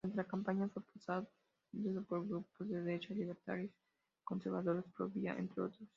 [0.03, 3.69] Durante la campaña fue apoyado por grupos de derecha, libertarios,
[4.23, 5.87] conservadores, provida, entre otros.